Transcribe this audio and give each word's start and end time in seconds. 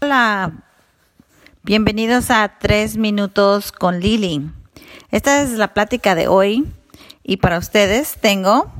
Hola, 0.00 0.52
bienvenidos 1.64 2.30
a 2.30 2.56
Tres 2.60 2.96
Minutos 2.96 3.72
con 3.72 3.98
Lili. 3.98 4.48
Esta 5.10 5.42
es 5.42 5.50
la 5.50 5.74
plática 5.74 6.14
de 6.14 6.28
hoy 6.28 6.72
y 7.24 7.38
para 7.38 7.58
ustedes 7.58 8.16
tengo 8.20 8.72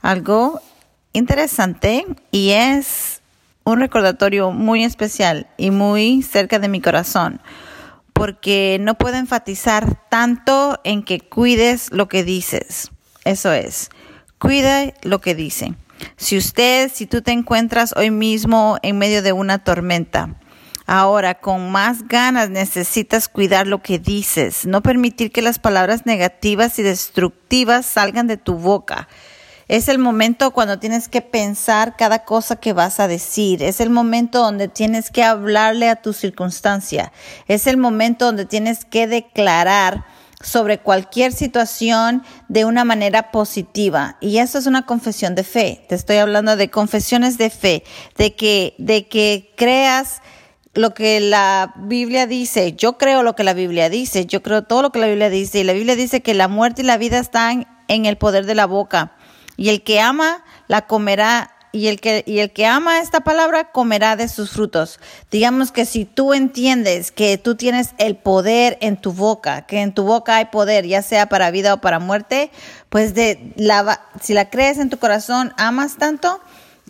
algo 0.00 0.62
interesante 1.12 2.06
y 2.30 2.52
es 2.52 3.20
un 3.64 3.80
recordatorio 3.80 4.50
muy 4.50 4.82
especial 4.82 5.46
y 5.58 5.70
muy 5.70 6.22
cerca 6.22 6.58
de 6.58 6.68
mi 6.68 6.80
corazón 6.80 7.42
porque 8.14 8.78
no 8.80 8.94
puedo 8.94 9.18
enfatizar 9.18 10.08
tanto 10.08 10.80
en 10.84 11.02
que 11.02 11.20
cuides 11.20 11.92
lo 11.92 12.08
que 12.08 12.24
dices. 12.24 12.90
Eso 13.26 13.52
es, 13.52 13.90
cuida 14.38 14.94
lo 15.02 15.20
que 15.20 15.34
dice. 15.34 15.74
Si 16.16 16.38
usted, 16.38 16.90
si 16.92 17.04
tú 17.04 17.20
te 17.20 17.32
encuentras 17.32 17.94
hoy 17.94 18.10
mismo 18.10 18.78
en 18.82 18.96
medio 18.96 19.20
de 19.20 19.32
una 19.32 19.58
tormenta, 19.58 20.38
Ahora, 20.94 21.36
con 21.36 21.70
más 21.72 22.06
ganas 22.06 22.50
necesitas 22.50 23.26
cuidar 23.26 23.66
lo 23.66 23.80
que 23.80 23.98
dices, 23.98 24.66
no 24.66 24.82
permitir 24.82 25.32
que 25.32 25.40
las 25.40 25.58
palabras 25.58 26.04
negativas 26.04 26.78
y 26.78 26.82
destructivas 26.82 27.86
salgan 27.86 28.26
de 28.26 28.36
tu 28.36 28.56
boca. 28.56 29.08
Es 29.68 29.88
el 29.88 29.98
momento 29.98 30.50
cuando 30.50 30.78
tienes 30.78 31.08
que 31.08 31.22
pensar 31.22 31.96
cada 31.96 32.26
cosa 32.26 32.56
que 32.56 32.74
vas 32.74 33.00
a 33.00 33.08
decir. 33.08 33.62
Es 33.62 33.80
el 33.80 33.88
momento 33.88 34.40
donde 34.40 34.68
tienes 34.68 35.10
que 35.10 35.22
hablarle 35.24 35.88
a 35.88 35.96
tu 35.96 36.12
circunstancia. 36.12 37.10
Es 37.48 37.66
el 37.66 37.78
momento 37.78 38.26
donde 38.26 38.44
tienes 38.44 38.84
que 38.84 39.06
declarar 39.06 40.04
sobre 40.42 40.80
cualquier 40.80 41.32
situación 41.32 42.22
de 42.48 42.66
una 42.66 42.84
manera 42.84 43.30
positiva. 43.30 44.18
Y 44.20 44.38
eso 44.38 44.58
es 44.58 44.66
una 44.66 44.84
confesión 44.84 45.34
de 45.36 45.44
fe. 45.44 45.86
Te 45.88 45.94
estoy 45.94 46.18
hablando 46.18 46.54
de 46.56 46.68
confesiones 46.68 47.38
de 47.38 47.48
fe, 47.48 47.82
de 48.18 48.34
que, 48.34 48.74
de 48.76 49.08
que 49.08 49.54
creas 49.56 50.20
lo 50.74 50.94
que 50.94 51.20
la 51.20 51.74
Biblia 51.76 52.26
dice. 52.26 52.72
Yo 52.72 52.96
creo 52.98 53.22
lo 53.22 53.34
que 53.34 53.44
la 53.44 53.54
Biblia 53.54 53.90
dice. 53.90 54.26
Yo 54.26 54.42
creo 54.42 54.62
todo 54.62 54.82
lo 54.82 54.92
que 54.92 54.98
la 54.98 55.06
Biblia 55.06 55.30
dice. 55.30 55.60
Y 55.60 55.64
la 55.64 55.72
Biblia 55.72 55.96
dice 55.96 56.22
que 56.22 56.34
la 56.34 56.48
muerte 56.48 56.82
y 56.82 56.84
la 56.84 56.96
vida 56.96 57.18
están 57.18 57.66
en 57.88 58.06
el 58.06 58.16
poder 58.16 58.46
de 58.46 58.54
la 58.54 58.66
boca. 58.66 59.12
Y 59.56 59.68
el 59.68 59.82
que 59.82 60.00
ama, 60.00 60.44
la 60.68 60.86
comerá. 60.86 61.50
Y 61.74 61.86
el 61.86 62.00
que, 62.00 62.22
y 62.26 62.40
el 62.40 62.52
que 62.52 62.66
ama 62.66 63.00
esta 63.00 63.20
palabra 63.20 63.72
comerá 63.72 64.14
de 64.14 64.28
sus 64.28 64.50
frutos. 64.50 65.00
Digamos 65.30 65.72
que 65.72 65.86
si 65.86 66.04
tú 66.04 66.34
entiendes 66.34 67.10
que 67.12 67.38
tú 67.38 67.54
tienes 67.54 67.94
el 67.96 68.14
poder 68.14 68.76
en 68.82 68.98
tu 68.98 69.14
boca, 69.14 69.62
que 69.62 69.80
en 69.80 69.94
tu 69.94 70.02
boca 70.02 70.36
hay 70.36 70.46
poder, 70.46 70.86
ya 70.86 71.00
sea 71.00 71.30
para 71.30 71.50
vida 71.50 71.72
o 71.72 71.80
para 71.80 71.98
muerte, 71.98 72.50
pues 72.90 73.14
de 73.14 73.54
la, 73.56 74.02
si 74.20 74.34
la 74.34 74.50
crees 74.50 74.76
en 74.76 74.90
tu 74.90 74.98
corazón, 74.98 75.54
amas 75.56 75.96
tanto, 75.96 76.42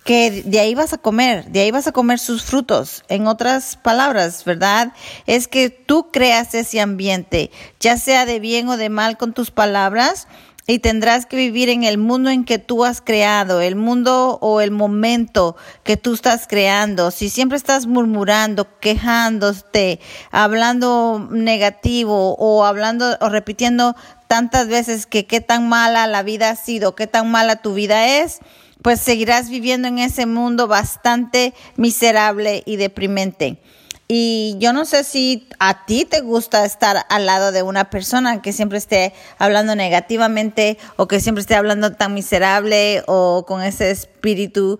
que 0.04 0.42
de 0.44 0.60
ahí 0.60 0.74
vas 0.74 0.92
a 0.92 0.98
comer, 0.98 1.46
de 1.46 1.60
ahí 1.60 1.70
vas 1.70 1.86
a 1.86 1.92
comer 1.92 2.18
sus 2.18 2.42
frutos. 2.42 3.04
En 3.08 3.26
otras 3.26 3.76
palabras, 3.76 4.44
¿verdad? 4.44 4.92
Es 5.26 5.48
que 5.48 5.70
tú 5.70 6.10
creas 6.10 6.54
ese 6.54 6.80
ambiente, 6.80 7.50
ya 7.80 7.96
sea 7.96 8.26
de 8.26 8.40
bien 8.40 8.68
o 8.68 8.76
de 8.76 8.88
mal 8.88 9.16
con 9.16 9.32
tus 9.32 9.50
palabras, 9.50 10.26
y 10.66 10.78
tendrás 10.78 11.26
que 11.26 11.36
vivir 11.36 11.68
en 11.68 11.82
el 11.82 11.98
mundo 11.98 12.30
en 12.30 12.44
que 12.44 12.58
tú 12.58 12.84
has 12.84 13.00
creado, 13.00 13.60
el 13.60 13.74
mundo 13.74 14.38
o 14.40 14.60
el 14.60 14.70
momento 14.70 15.56
que 15.82 15.96
tú 15.96 16.14
estás 16.14 16.46
creando. 16.46 17.10
Si 17.10 17.30
siempre 17.30 17.58
estás 17.58 17.86
murmurando, 17.86 18.78
quejándote, 18.78 19.98
hablando 20.30 21.28
negativo 21.30 22.36
o 22.38 22.64
hablando 22.64 23.16
o 23.20 23.28
repitiendo 23.28 23.96
tantas 24.28 24.68
veces 24.68 25.06
que 25.06 25.26
qué 25.26 25.40
tan 25.40 25.68
mala 25.68 26.06
la 26.06 26.22
vida 26.22 26.50
ha 26.50 26.56
sido, 26.56 26.94
qué 26.94 27.08
tan 27.08 27.30
mala 27.30 27.56
tu 27.56 27.74
vida 27.74 28.22
es, 28.22 28.38
pues 28.82 29.00
seguirás 29.00 29.48
viviendo 29.48 29.88
en 29.88 29.98
ese 29.98 30.26
mundo 30.26 30.66
bastante 30.66 31.54
miserable 31.76 32.62
y 32.66 32.76
deprimente. 32.76 33.60
Y 34.08 34.56
yo 34.58 34.74
no 34.74 34.84
sé 34.84 35.04
si 35.04 35.48
a 35.58 35.86
ti 35.86 36.04
te 36.04 36.20
gusta 36.20 36.66
estar 36.66 37.06
al 37.08 37.24
lado 37.24 37.50
de 37.50 37.62
una 37.62 37.88
persona 37.88 38.42
que 38.42 38.52
siempre 38.52 38.76
esté 38.76 39.14
hablando 39.38 39.74
negativamente 39.74 40.76
o 40.96 41.08
que 41.08 41.20
siempre 41.20 41.40
esté 41.40 41.54
hablando 41.54 41.92
tan 41.92 42.12
miserable 42.12 43.02
o 43.06 43.46
con 43.46 43.62
ese 43.62 43.90
espíritu 43.90 44.78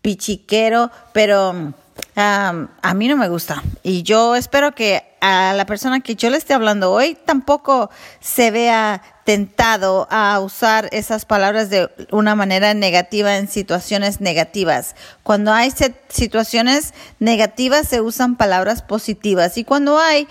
pichiquero, 0.00 0.90
pero 1.12 1.72
a 2.16 2.94
mí 2.96 3.06
no 3.06 3.16
me 3.16 3.28
gusta. 3.28 3.62
Y 3.84 4.02
yo 4.02 4.34
espero 4.34 4.74
que 4.74 5.07
a 5.20 5.52
la 5.54 5.66
persona 5.66 6.00
que 6.00 6.14
yo 6.14 6.30
le 6.30 6.36
esté 6.36 6.54
hablando 6.54 6.92
hoy 6.92 7.16
tampoco 7.24 7.90
se 8.20 8.50
vea 8.50 9.02
tentado 9.24 10.08
a 10.10 10.40
usar 10.40 10.88
esas 10.92 11.26
palabras 11.26 11.68
de 11.68 11.90
una 12.10 12.34
manera 12.34 12.72
negativa 12.72 13.36
en 13.36 13.48
situaciones 13.48 14.20
negativas. 14.20 14.96
Cuando 15.22 15.52
hay 15.52 15.70
situaciones 16.08 16.94
negativas 17.18 17.88
se 17.88 18.00
usan 18.00 18.36
palabras 18.36 18.82
positivas 18.82 19.58
y 19.58 19.64
cuando 19.64 19.98
hay 19.98 20.28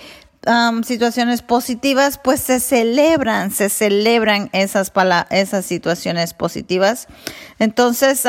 situaciones 0.84 1.42
positivas, 1.42 2.18
pues 2.18 2.40
se 2.42 2.60
celebran, 2.60 3.52
se 3.52 3.70
celebran 3.70 4.50
esas, 4.54 4.92
esas 5.30 5.66
situaciones 5.66 6.34
positivas. 6.34 7.08
Entonces, 7.60 8.24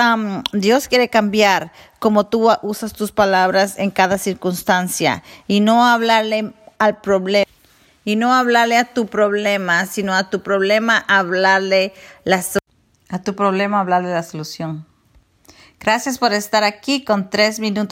Dios 0.53 0.89
quiere 0.89 1.09
cambiar 1.09 1.73
como 1.99 2.27
tú 2.27 2.51
usas 2.63 2.93
tus 2.93 3.13
palabras 3.13 3.79
en 3.79 3.91
cada 3.91 4.19
circunstancia 4.19 5.23
y 5.47 5.61
no 5.61 5.87
hablarle 5.87 6.53
al 6.79 7.01
problema 7.01 7.47
y 8.05 8.17
no 8.17 8.33
hablarle 8.33 8.79
a 8.79 8.85
tu 8.85 9.07
problema, 9.07 9.85
sino 9.87 10.15
a 10.15 10.31
tu 10.31 10.43
problema 10.43 11.05
hablarle 11.09 11.93
la 12.25 12.43
a 13.11 13.23
tu 13.23 13.35
problema 13.35 13.81
hablarle 13.81 14.11
la 14.11 14.23
solución. 14.23 14.87
Gracias 15.81 16.19
por 16.19 16.33
estar 16.33 16.65
aquí 16.65 17.05
con 17.05 17.31
tres 17.31 17.61
minutos 17.61 17.89